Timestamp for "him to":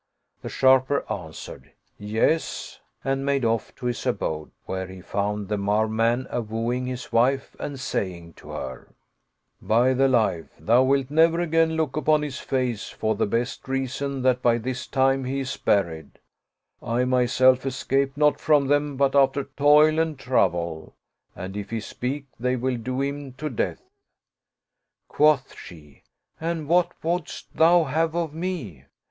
23.03-23.51